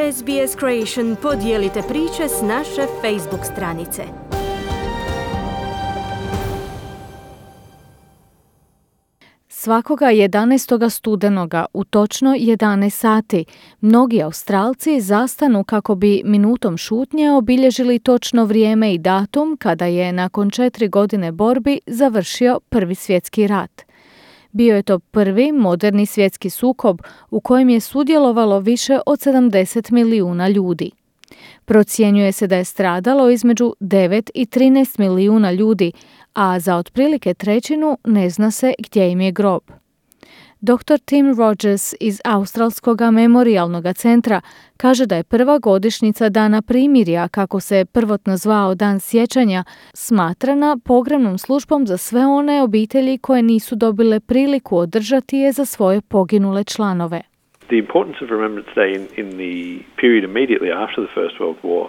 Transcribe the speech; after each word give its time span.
SBS 0.00 0.56
Creation 0.58 1.16
podijelite 1.22 1.82
priče 1.88 2.28
s 2.28 2.42
naše 2.42 2.86
Facebook 3.00 3.44
stranice. 3.52 4.02
Svakoga 9.48 10.06
11. 10.06 10.90
studenoga 10.90 11.66
u 11.74 11.84
točno 11.84 12.30
11 12.30 12.90
sati 12.90 13.44
mnogi 13.80 14.22
Australci 14.22 15.00
zastanu 15.00 15.64
kako 15.64 15.94
bi 15.94 16.22
minutom 16.24 16.76
šutnje 16.76 17.30
obilježili 17.30 17.98
točno 17.98 18.44
vrijeme 18.44 18.94
i 18.94 18.98
datum 18.98 19.56
kada 19.56 19.86
je 19.86 20.12
nakon 20.12 20.50
četiri 20.50 20.88
godine 20.88 21.32
borbi 21.32 21.80
završio 21.86 22.60
Prvi 22.68 22.94
svjetski 22.94 23.46
rat. 23.46 23.89
Bio 24.52 24.76
je 24.76 24.82
to 24.82 24.98
prvi 24.98 25.52
moderni 25.52 26.06
svjetski 26.06 26.50
sukob 26.50 27.00
u 27.30 27.40
kojem 27.40 27.68
je 27.68 27.80
sudjelovalo 27.80 28.58
više 28.58 28.98
od 29.06 29.18
70 29.18 29.92
milijuna 29.92 30.48
ljudi. 30.48 30.90
Procjenjuje 31.64 32.32
se 32.32 32.46
da 32.46 32.56
je 32.56 32.64
stradalo 32.64 33.30
između 33.30 33.74
9 33.80 34.30
i 34.34 34.46
13 34.46 34.98
milijuna 34.98 35.52
ljudi, 35.52 35.92
a 36.34 36.60
za 36.60 36.76
otprilike 36.76 37.34
trećinu 37.34 37.98
ne 38.04 38.30
zna 38.30 38.50
se 38.50 38.74
gdje 38.78 39.10
im 39.10 39.20
je 39.20 39.32
grob. 39.32 39.62
Dr. 40.62 40.98
Tim 41.06 41.26
Rogers 41.38 41.94
iz 42.00 42.20
Australskog 42.24 43.00
memorialnog 43.12 43.84
centra 43.94 44.40
kaže 44.76 45.06
da 45.06 45.16
je 45.16 45.24
prva 45.24 45.58
godišnjica 45.58 46.28
dana 46.28 46.62
primirja, 46.62 47.28
kako 47.28 47.60
se 47.60 47.84
prvotno 47.94 48.36
zvao 48.36 48.74
dan 48.74 49.00
sjećanja, 49.00 49.64
smatrana 49.94 50.76
pogrebnom 50.86 51.38
službom 51.38 51.86
za 51.86 51.96
sve 51.96 52.26
one 52.26 52.62
obitelji 52.62 53.18
koje 53.18 53.42
nisu 53.42 53.76
dobile 53.76 54.20
priliku 54.20 54.76
održati 54.78 55.36
je 55.36 55.52
za 55.52 55.64
svoje 55.64 56.00
poginule 56.00 56.64
članove. 56.64 57.20
The 57.66 57.78
importance 57.78 58.24
of 58.24 58.30
Remembrance 58.30 58.70
Day 58.76 58.90
in, 58.98 59.04
in 59.20 59.28
the 59.42 59.84
period 60.00 60.24
immediately 60.24 60.70
after 60.84 60.98
the 61.06 61.12
First 61.20 61.36
World 61.40 61.58
War 61.62 61.84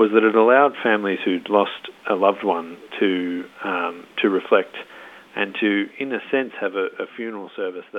was 0.00 0.08
that 0.14 0.24
it 0.30 0.36
allowed 0.44 0.72
families 0.88 1.20
who'd 1.26 1.48
lost 1.58 1.82
a 2.14 2.14
loved 2.26 2.42
one 2.56 2.68
to, 2.98 3.10
um, 3.70 3.94
to 4.20 4.26
reflect 4.40 4.74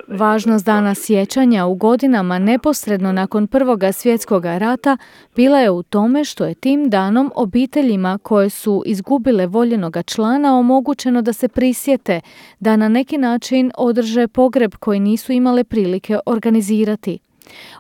Važnost 0.08 0.66
dana 0.66 0.96
sjećanja 0.96 1.66
u 1.66 1.76
godinama 1.76 2.40
neposredno 2.40 3.12
nakon 3.12 3.48
Prvoga 3.48 3.92
svjetskog 3.92 4.46
rata 4.46 4.98
bila 5.36 5.60
je 5.60 5.72
u 5.72 5.84
tome 5.84 6.24
što 6.24 6.46
je 6.46 6.56
tim 6.56 6.90
danom 6.90 7.32
obiteljima 7.36 8.20
koje 8.24 8.50
su 8.50 8.84
izgubile 8.86 9.48
voljenoga 9.48 10.04
člana 10.04 10.60
omogućeno 10.60 11.22
da 11.22 11.34
se 11.34 11.48
prisjete, 11.48 12.22
da 12.60 12.76
na 12.76 12.90
neki 12.90 13.18
način 13.18 13.72
održe 13.78 14.28
pogreb 14.28 14.76
koji 14.80 15.00
nisu 15.00 15.32
imale 15.32 15.64
prilike 15.64 16.20
organizirati. 16.26 17.29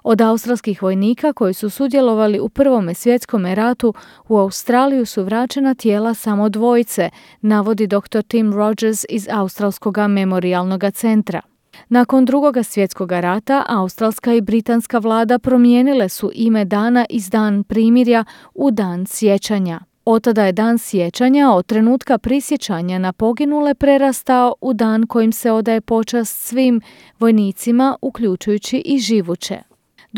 Od 0.04 0.22
australskih 0.22 0.84
vojnika 0.84 1.34
koji 1.34 1.54
su 1.54 1.70
sudjelovali 1.70 2.40
u 2.40 2.50
Prvome 2.50 2.94
svjetskom 2.94 3.46
ratu 3.46 3.94
u 4.28 4.38
Australiju 4.38 5.06
su 5.06 5.24
vraćena 5.24 5.74
tijela 5.74 6.14
samo 6.14 6.50
dvojice, 6.50 7.10
navodi 7.42 7.88
dr. 7.88 8.22
Tim 8.28 8.54
Rogers 8.54 9.06
iz 9.10 9.28
Australskog 9.32 9.98
memorialnog 9.98 10.84
centra. 10.94 11.42
Nakon 11.90 12.26
drugog 12.26 12.56
svjetskog 12.64 13.12
rata, 13.12 13.66
australska 13.68 14.34
i 14.34 14.42
britanska 14.42 14.98
vlada 15.00 15.40
promijenile 15.40 16.10
su 16.10 16.32
ime 16.34 16.66
dana 16.66 17.06
iz 17.10 17.30
dan 17.30 17.64
primirja 17.64 18.26
u 18.54 18.72
dan 18.72 19.06
sjećanja. 19.06 19.89
Od 20.14 20.24
tada 20.24 20.44
je 20.46 20.60
dan 20.62 20.78
sjećanja 20.78 21.46
od 21.58 21.66
trenutka 21.66 22.18
prisjećanja 22.18 22.98
na 23.00 23.12
poginule 23.14 23.72
prerastao 23.84 24.48
u 24.62 24.74
dan 24.74 25.02
kojim 25.08 25.32
se 25.32 25.52
odaje 25.52 25.82
počast 25.82 26.34
svim 26.48 26.82
vojnicima, 27.20 27.88
uključujući 28.02 28.78
i 28.86 28.96
živuće. 29.08 29.58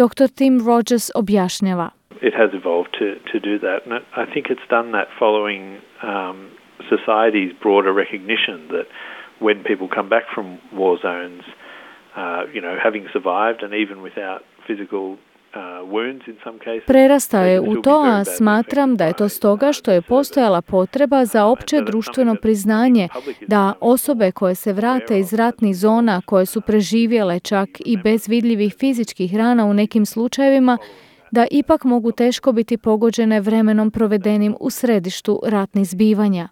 Dr. 0.01 0.27
Tim 0.37 0.55
Rogers 0.67 1.05
objašnjava. 1.21 1.89
It 2.27 2.33
has 2.41 2.51
evolved 2.61 2.91
to, 2.99 3.07
to 3.31 3.37
do 3.49 3.55
that. 3.65 3.79
And 3.85 3.93
I 4.21 4.25
think 4.31 4.43
it's 4.53 4.67
done 4.77 4.87
that 4.97 5.07
following 5.21 5.63
um, 6.13 6.37
society's 6.93 7.53
broader 7.63 7.93
recognition 8.03 8.57
that 8.75 8.87
when 9.45 9.57
people 9.69 9.87
come 9.97 10.09
back 10.15 10.25
from 10.35 10.45
war 10.81 10.93
zones, 11.07 11.43
uh, 12.21 12.41
you 12.55 12.61
know, 12.65 12.75
having 12.87 13.05
survived 13.15 13.59
and 13.65 13.71
even 13.83 13.97
without 14.07 14.41
physical 14.67 15.05
Prerastao 16.87 17.45
je 17.45 17.59
u 17.59 17.81
to, 17.81 18.03
a 18.05 18.23
smatram 18.25 18.95
da 18.95 19.05
je 19.05 19.13
to 19.13 19.29
stoga 19.29 19.73
što 19.73 19.91
je 19.91 20.01
postojala 20.01 20.61
potreba 20.61 21.25
za 21.25 21.45
opće 21.45 21.81
društveno 21.81 22.35
priznanje 22.41 23.07
da 23.47 23.73
osobe 23.79 24.31
koje 24.31 24.55
se 24.55 24.73
vrate 24.73 25.19
iz 25.19 25.33
ratnih 25.33 25.75
zona, 25.75 26.21
koje 26.25 26.45
su 26.45 26.61
preživjele 26.61 27.39
čak 27.39 27.69
i 27.85 27.97
bez 27.97 28.27
vidljivih 28.27 28.75
fizičkih 28.79 29.35
rana 29.35 29.65
u 29.65 29.73
nekim 29.73 30.05
slučajevima, 30.05 30.77
da 31.31 31.47
ipak 31.51 31.83
mogu 31.83 32.11
teško 32.11 32.51
biti 32.51 32.77
pogođene 32.77 33.41
vremenom 33.41 33.91
provedenim 33.91 34.55
u 34.59 34.69
središtu 34.69 35.41
ratnih 35.45 35.87
zbivanja. 35.87 36.49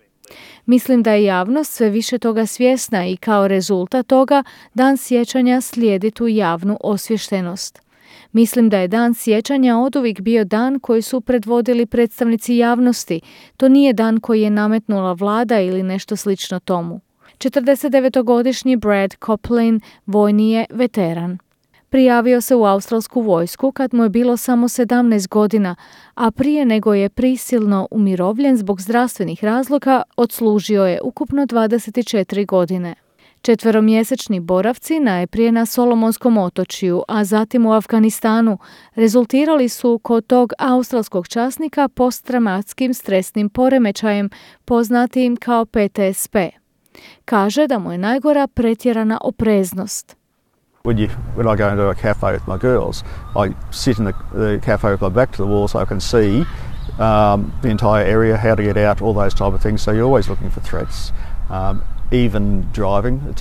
Mislim 0.66 1.04
da 1.04 1.12
je 1.14 1.24
javnost 1.24 1.74
sve 1.74 1.90
više 1.90 2.18
toga 2.18 2.46
svjesna 2.46 3.08
i 3.08 3.18
kao 3.18 3.48
rezultat 3.48 4.08
toga 4.08 4.44
dan 4.74 4.98
sjećanja 4.98 5.62
slijedi 5.62 6.12
tu 6.12 6.28
javnu 6.28 6.78
osvještenost. 6.82 7.89
Mislim 8.32 8.70
da 8.70 8.78
je 8.78 8.88
dan 8.88 9.14
sjećanja 9.14 9.78
oduvijek 9.78 10.22
bio 10.22 10.44
dan 10.44 10.80
koji 10.80 11.02
su 11.02 11.22
predvodili 11.22 11.86
predstavnici 11.86 12.56
javnosti. 12.56 13.22
To 13.58 13.70
nije 13.70 13.94
dan 13.94 14.20
koji 14.20 14.42
je 14.42 14.50
nametnula 14.50 15.14
vlada 15.14 15.60
ili 15.60 15.84
nešto 15.84 16.16
slično 16.16 16.60
tomu. 16.60 17.00
49-godišnji 17.38 18.76
Brad 18.76 19.16
Coplin 19.26 19.80
vojni 20.06 20.52
je 20.52 20.66
veteran. 20.70 21.38
Prijavio 21.90 22.42
se 22.42 22.56
u 22.56 22.66
australsku 22.66 23.22
vojsku 23.22 23.72
kad 23.72 23.94
mu 23.94 24.04
je 24.04 24.10
bilo 24.10 24.38
samo 24.38 24.68
17 24.68 25.28
godina, 25.28 25.76
a 26.14 26.32
prije 26.32 26.66
nego 26.66 26.94
je 26.94 27.10
prisilno 27.10 27.88
umirovljen 27.92 28.58
zbog 28.58 28.82
zdravstvenih 28.82 29.44
razloga, 29.44 30.02
odslužio 30.18 30.86
je 30.86 31.02
ukupno 31.04 31.46
24 31.46 32.46
godine. 32.46 32.96
Četveromjesečni 33.42 34.40
boravci 34.40 35.00
najprije 35.00 35.52
na 35.52 35.66
Solomonskom 35.66 36.38
otočju, 36.38 37.04
a 37.08 37.24
zatim 37.24 37.66
u 37.66 37.74
Afganistanu 37.74 38.58
rezultirali 38.96 39.70
su 39.70 40.00
kod 40.04 40.28
tog 40.28 40.54
australskog 40.58 41.28
časnika 41.28 41.88
posttraumatskim 41.88 42.94
stresnim 42.94 43.50
poremećajem 43.50 44.30
poznatim 44.66 45.36
kao 45.36 45.66
PTSP. 45.66 46.36
Kaže 47.26 47.68
da 47.68 47.80
mu 47.80 47.92
je 47.92 47.98
najgora 47.98 48.48
pretjerana 48.48 49.18
opreznost. 49.22 50.16
When, 50.84 50.98
you, 50.98 51.10
when 51.36 51.54
I 51.54 51.58
go 51.58 51.70
into 51.70 51.90
a 51.90 51.96
cafe 51.96 52.28
with 52.28 52.48
my 52.48 52.58
girls, 52.58 53.04
I 53.36 53.54
sit 53.72 54.00
in 54.00 54.06
the, 54.06 54.14
the 54.34 54.60
cafe 54.66 54.88
with 54.92 55.02
my 55.02 55.10
back 55.10 55.32
to 55.32 55.44
the 55.46 55.52
wall 55.52 55.68
so 55.68 55.80
I 55.82 55.86
can 55.86 56.00
see 56.00 56.46
um, 57.00 57.52
the 57.62 57.70
entire 57.70 58.06
area, 58.06 58.38
how 58.38 58.56
to 58.56 58.64
get 58.64 58.78
out, 58.78 59.02
all 59.02 59.14
those 59.14 59.36
type 59.36 59.54
of 59.54 59.62
things. 59.62 59.82
So 59.82 59.92
you're 59.92 60.06
always 60.06 60.30
looking 60.30 60.50
for 60.50 60.62
threats. 60.62 61.12
Um, 61.50 61.84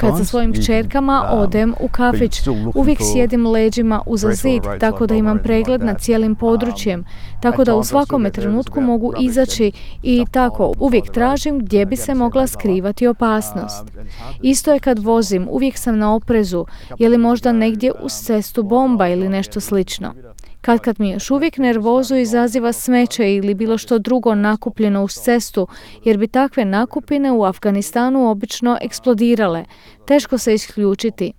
kad 0.00 0.18
sa 0.18 0.24
svojim 0.24 0.62
čerkama 0.66 1.30
um, 1.32 1.38
odem 1.40 1.74
u 1.80 1.88
kafić, 1.88 2.40
uvijek 2.74 2.98
sjedim 3.12 3.46
leđima 3.46 4.02
uza 4.06 4.32
zid, 4.32 4.62
tako 4.80 5.06
da 5.06 5.14
imam 5.14 5.38
pregled 5.38 5.82
nad 5.82 6.00
cijelim 6.00 6.32
um, 6.32 6.36
područjem, 6.36 7.04
tako 7.40 7.64
da 7.64 7.74
u 7.76 7.84
svakome 7.84 8.30
trenutku 8.30 8.80
mogu 8.80 9.12
izaći 9.20 9.72
i 10.02 10.24
tako 10.30 10.72
uvijek 10.78 11.10
tražim 11.10 11.58
gdje 11.58 11.86
bi 11.86 11.96
se 11.96 12.14
mogla 12.14 12.46
skrivati 12.46 13.06
opasnost. 13.06 13.82
Um, 13.82 14.06
Isto 14.42 14.72
je 14.72 14.80
kad 14.80 14.98
vozim, 14.98 15.48
uvijek 15.50 15.78
sam 15.78 15.98
na 15.98 16.14
oprezu, 16.14 16.66
je 16.98 17.08
li 17.08 17.18
možda 17.18 17.52
negdje 17.52 17.92
uz 18.02 18.12
cestu 18.12 18.62
bomba 18.62 19.08
ili 19.08 19.28
nešto 19.28 19.60
slično. 19.60 20.14
Kad 20.60 20.80
kad 20.80 21.00
mi 21.00 21.10
još 21.10 21.30
uvijek 21.30 21.58
nervozu 21.58 22.16
izaziva 22.16 22.72
smeće 22.72 23.34
ili 23.34 23.54
bilo 23.54 23.78
što 23.78 23.98
drugo 23.98 24.34
nakupljeno 24.34 25.04
uz 25.04 25.12
cestu, 25.12 25.66
jer 26.04 26.18
bi 26.18 26.28
takve 26.28 26.64
nakupine 26.64 27.32
u 27.32 27.44
Afganistanu 27.44 28.30
obično 28.30 28.78
eksplodirale. 28.80 29.64
Teško 30.06 30.38
se 30.38 30.54
isključiti. 30.54 31.32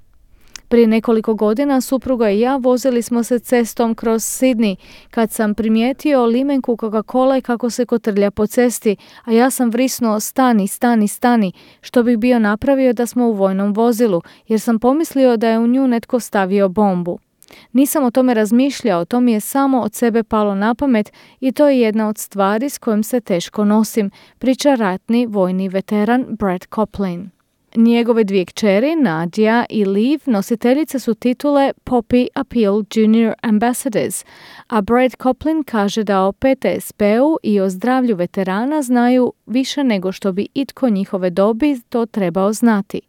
Prije 0.69 0.87
nekoliko 0.87 1.33
godina 1.33 1.81
supruga 1.81 2.29
i 2.29 2.39
ja 2.39 2.55
vozili 2.55 3.01
smo 3.01 3.23
se 3.23 3.39
cestom 3.39 3.95
kroz 3.95 4.23
Sidney 4.23 4.75
kad 5.11 5.31
sam 5.31 5.53
primijetio 5.53 6.25
limenku 6.25 6.75
Coca-Cola 6.75 7.41
kako 7.41 7.69
se 7.69 7.85
kotrlja 7.85 8.31
po 8.31 8.47
cesti, 8.47 8.95
a 9.25 9.31
ja 9.31 9.49
sam 9.49 9.69
vrisnuo 9.69 10.19
stani, 10.19 10.67
stani, 10.67 11.07
stani, 11.07 11.51
što 11.81 12.03
bi 12.03 12.17
bio 12.17 12.39
napravio 12.39 12.93
da 12.93 13.05
smo 13.05 13.27
u 13.27 13.33
vojnom 13.33 13.73
vozilu, 13.73 14.21
jer 14.47 14.59
sam 14.59 14.79
pomislio 14.79 15.37
da 15.37 15.49
je 15.49 15.59
u 15.59 15.67
nju 15.67 15.87
netko 15.87 16.19
stavio 16.19 16.69
bombu. 16.69 17.19
Nisam 17.73 18.03
o 18.03 18.11
tome 18.11 18.33
razmišljao, 18.33 19.05
to 19.05 19.19
mi 19.19 19.31
je 19.31 19.39
samo 19.39 19.81
od 19.81 19.93
sebe 19.93 20.23
palo 20.23 20.55
na 20.55 20.75
pamet 20.75 21.13
i 21.39 21.51
to 21.51 21.67
je 21.67 21.79
jedna 21.79 22.07
od 22.07 22.17
stvari 22.17 22.69
s 22.69 22.77
kojim 22.77 23.03
se 23.03 23.21
teško 23.21 23.65
nosim, 23.65 24.11
priča 24.39 24.75
ratni 24.75 25.25
vojni 25.25 25.69
veteran 25.69 26.25
Brad 26.29 26.65
Coplin. 26.75 27.29
Njegove 27.75 28.23
dvije 28.23 28.45
kćeri, 28.45 28.95
Nadia 28.95 29.65
i 29.69 29.85
Liv, 29.85 30.19
nositeljice 30.25 30.99
su 30.99 31.13
titule 31.13 31.71
Poppy 31.85 32.27
Appeal 32.35 32.83
Junior 32.95 33.33
Ambassadors, 33.41 34.25
a 34.67 34.81
Brad 34.81 35.15
Coplin 35.23 35.63
kaže 35.63 36.03
da 36.03 36.21
o 36.21 36.31
PTSP-u 36.31 37.37
i 37.43 37.59
o 37.59 37.69
zdravlju 37.69 38.15
veterana 38.15 38.81
znaju 38.81 39.33
više 39.45 39.83
nego 39.83 40.11
što 40.11 40.31
bi 40.31 40.47
itko 40.53 40.89
njihove 40.89 41.29
dobi 41.29 41.81
to 41.89 42.05
trebao 42.05 42.53
znati. 42.53 43.08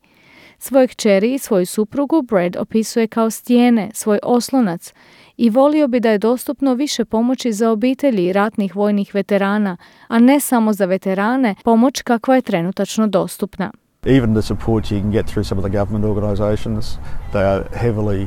Svoje 0.62 0.86
kćeri 0.86 1.34
i 1.34 1.38
svoju 1.38 1.66
suprugu 1.66 2.22
Brad 2.22 2.56
opisuje 2.56 3.06
kao 3.06 3.30
stijene, 3.30 3.90
svoj 3.94 4.18
oslonac 4.22 4.92
i 5.36 5.50
volio 5.50 5.88
bi 5.88 6.00
da 6.00 6.10
je 6.10 6.18
dostupno 6.18 6.74
više 6.74 7.04
pomoći 7.04 7.52
za 7.52 7.70
obitelji 7.70 8.32
ratnih 8.32 8.76
vojnih 8.76 9.14
veterana, 9.14 9.76
a 10.08 10.18
ne 10.18 10.40
samo 10.40 10.72
za 10.72 10.84
veterane, 10.84 11.54
pomoć 11.64 12.02
kakva 12.02 12.34
je 12.34 12.42
trenutačno 12.42 13.06
dostupna. 13.06 13.72
Even 14.04 14.34
the 14.34 14.42
support 14.42 14.84
you 14.84 15.00
can 15.00 15.10
get 15.10 15.26
through 15.26 15.46
some 15.46 15.60
of 15.60 15.70
the 15.70 15.78
government 15.78 16.04
organisations, 16.04 16.98
they 17.32 17.44
are 17.44 17.64
heavily 17.74 18.26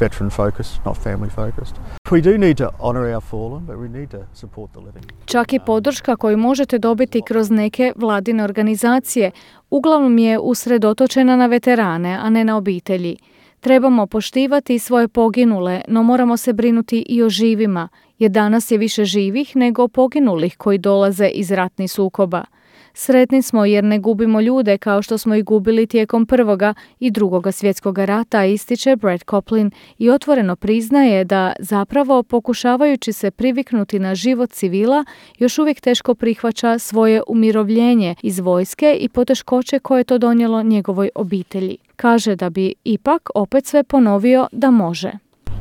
veteran 0.00 0.30
focused, 0.30 0.84
not 0.84 0.96
family 0.96 1.30
focused. 1.30 1.74
We 2.10 2.20
do 2.20 2.38
need 2.38 2.56
to 2.56 2.70
honor 2.80 3.14
our 3.14 3.22
fallen, 3.22 3.66
but 3.66 3.76
we 3.76 3.98
need 3.98 4.10
to 4.10 4.18
support 4.34 4.70
the 4.72 4.80
living. 4.80 5.04
Čak 5.24 5.52
i 5.52 5.60
podrška 5.66 6.16
koju 6.16 6.36
možete 6.36 6.78
dobiti 6.78 7.22
kroz 7.22 7.50
neke 7.50 7.92
vladine 7.96 8.44
organizacije 8.44 9.30
uglavnom 9.70 10.18
je 10.18 10.38
usredotočena 10.38 11.36
na 11.36 11.46
veterane, 11.46 12.18
a 12.22 12.30
ne 12.30 12.44
na 12.44 12.56
obitelji. 12.56 13.16
Trebamo 13.60 14.06
poštivati 14.06 14.78
svoje 14.78 15.08
poginule, 15.08 15.80
no 15.88 16.02
moramo 16.02 16.36
se 16.36 16.52
brinuti 16.52 17.04
i 17.08 17.22
o 17.22 17.28
živima, 17.28 17.88
jer 18.18 18.30
danas 18.30 18.70
je 18.70 18.78
više 18.78 19.04
živih 19.04 19.56
nego 19.56 19.88
poginulih 19.88 20.56
koji 20.56 20.78
dolaze 20.78 21.26
iz 21.26 21.50
ratnih 21.50 21.92
sukoba. 21.92 22.44
Sretni 22.96 23.42
smo 23.42 23.64
jer 23.64 23.84
ne 23.84 23.98
gubimo 23.98 24.40
ljude 24.40 24.78
kao 24.78 25.02
što 25.02 25.18
smo 25.18 25.34
ih 25.34 25.44
gubili 25.44 25.86
tijekom 25.86 26.26
prvoga 26.26 26.74
i 27.00 27.10
drugoga 27.10 27.52
svjetskog 27.52 27.98
rata, 27.98 28.44
ističe 28.44 28.96
Brad 28.96 29.20
Coplin 29.30 29.70
i 29.98 30.10
otvoreno 30.10 30.56
priznaje 30.56 31.24
da 31.24 31.52
zapravo 31.58 32.22
pokušavajući 32.22 33.12
se 33.12 33.30
priviknuti 33.30 33.98
na 33.98 34.14
život 34.14 34.50
civila 34.50 35.04
još 35.38 35.58
uvijek 35.58 35.80
teško 35.80 36.14
prihvaća 36.14 36.78
svoje 36.78 37.22
umirovljenje 37.28 38.14
iz 38.22 38.38
vojske 38.38 38.96
i 39.00 39.08
poteškoće 39.08 39.78
koje 39.78 40.00
je 40.00 40.04
to 40.04 40.18
donijelo 40.18 40.62
njegovoj 40.62 41.10
obitelji. 41.14 41.76
Kaže 41.96 42.36
da 42.36 42.50
bi 42.50 42.74
ipak 42.84 43.30
opet 43.34 43.66
sve 43.66 43.84
ponovio 43.84 44.48
da 44.52 44.70
može. 44.70 45.12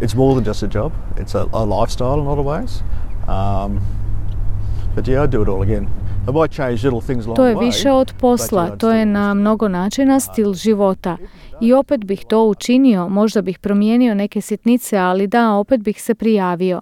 It's 0.01 0.15
more 0.15 0.41
than 0.41 0.47
just 0.47 0.63
a 0.63 0.79
job. 0.79 0.91
It's 1.17 1.35
a, 1.35 1.45
a 1.53 1.65
lifestyle 1.65 2.13
in 2.13 2.27
a 2.27 2.29
lot 2.29 2.39
of 2.39 2.45
ways. 2.45 2.81
Um, 3.27 3.79
but 4.95 5.05
yeah, 5.05 5.23
I'd 5.23 5.31
do 5.31 5.41
it 5.41 5.49
all 5.49 5.61
again. 5.61 5.87
To 7.35 7.45
je 7.45 7.55
više 7.59 7.91
od 7.91 8.13
posla, 8.19 8.75
to 8.77 8.91
je 8.91 9.05
na 9.05 9.33
mnogo 9.33 9.67
načina 9.67 10.19
stil 10.19 10.53
života. 10.53 11.17
I 11.61 11.73
opet 11.73 12.05
bih 12.05 12.25
to 12.25 12.43
učinio, 12.43 13.09
možda 13.09 13.41
bih 13.41 13.59
promijenio 13.59 14.15
neke 14.15 14.41
sitnice, 14.41 14.97
ali 14.97 15.27
da, 15.27 15.51
opet 15.51 15.81
bih 15.81 16.01
se 16.01 16.15
prijavio. 16.15 16.81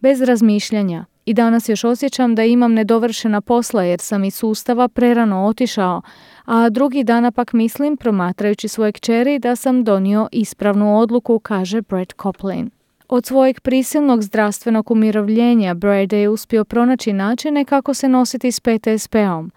Bez 0.00 0.22
razmišljanja. 0.22 1.04
I 1.24 1.34
danas 1.34 1.68
još 1.68 1.84
osjećam 1.84 2.34
da 2.34 2.44
imam 2.44 2.74
nedovršena 2.74 3.40
posla 3.40 3.82
jer 3.82 4.00
sam 4.00 4.24
iz 4.24 4.34
sustava 4.34 4.88
prerano 4.88 5.44
otišao, 5.44 6.02
a 6.44 6.68
drugi 6.68 7.04
dana 7.04 7.30
pak 7.30 7.52
mislim, 7.52 7.96
promatrajući 7.96 8.68
svoje 8.68 8.92
kćeri, 8.92 9.38
da 9.38 9.56
sam 9.56 9.84
donio 9.84 10.28
ispravnu 10.32 10.98
odluku, 10.98 11.38
kaže 11.38 11.82
Brett 11.82 12.14
Coplin. 12.22 12.70
Od 13.08 13.26
svojeg 13.26 13.60
prisilnog 13.60 14.22
zdravstvenog 14.22 14.90
umirovljenja 14.90 15.74
Brad 15.74 16.12
je 16.12 16.28
uspio 16.28 16.64
pronaći 16.64 17.12
načine 17.12 17.64
kako 17.64 17.94
se 17.94 18.08
nositi 18.08 18.52
s 18.52 18.60
PTSP-om. 18.60 19.50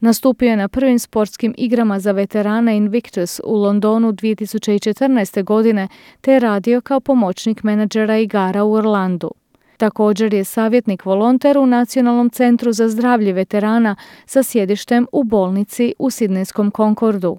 Nastupio 0.00 0.50
je 0.50 0.56
na 0.56 0.68
prvim 0.68 0.98
sportskim 0.98 1.54
igrama 1.58 2.00
za 2.00 2.12
veterana 2.12 2.72
Invictus 2.72 3.40
u 3.44 3.56
Londonu 3.56 4.12
2014. 4.12 5.44
godine 5.44 5.88
te 6.20 6.38
radio 6.38 6.80
kao 6.80 7.00
pomoćnik 7.00 7.62
menadžera 7.62 8.18
igara 8.18 8.64
u 8.64 8.72
Orlandu. 8.72 9.30
Također 9.76 10.34
je 10.34 10.44
savjetnik 10.44 11.04
volonter 11.04 11.58
u 11.58 11.66
Nacionalnom 11.66 12.30
centru 12.30 12.72
za 12.72 12.88
zdravlje 12.88 13.32
veterana 13.32 13.96
sa 14.26 14.42
sjedištem 14.42 15.06
u 15.12 15.24
bolnici 15.24 15.94
u 15.98 16.10
Sidnejskom 16.10 16.72
Concordu. 16.76 17.38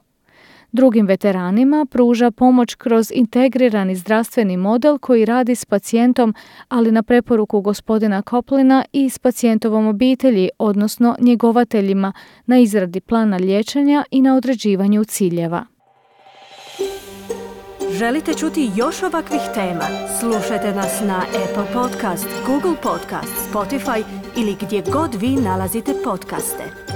Drugim 0.72 1.08
veteranima 1.08 1.86
pruža 1.86 2.32
pomoć 2.32 2.76
kroz 2.76 3.12
integrirani 3.14 3.96
zdravstveni 3.96 4.58
model 4.58 4.98
koji 4.98 5.26
radi 5.26 5.56
s 5.56 5.66
pacijentom, 5.66 6.36
ali 6.70 6.92
na 6.92 7.04
preporuku 7.04 7.62
gospodina 7.62 8.22
Koplina 8.22 8.86
i 8.94 9.10
s 9.10 9.20
pacijentovom 9.20 9.88
obitelji, 9.88 10.50
odnosno 10.60 11.16
njegovateljima, 11.20 12.14
na 12.46 12.60
izradi 12.60 13.02
plana 13.02 13.38
liječenja 13.38 14.04
i 14.12 14.22
na 14.22 14.36
određivanju 14.36 15.04
ciljeva. 15.04 15.66
Želite 17.92 18.34
čuti 18.34 18.72
još 18.76 19.04
ovakvih 19.04 19.42
tema? 19.54 19.86
Slušajte 20.20 20.72
nas 20.72 21.02
na 21.02 21.18
Apple 21.18 21.74
Podcast, 21.74 22.28
Google 22.46 22.76
Podcast, 22.84 23.52
Spotify 23.54 24.04
ili 24.38 24.56
gdje 24.62 24.84
god 24.94 25.16
vi 25.22 25.30
nalazite 25.30 25.94
podcaste. 26.04 26.87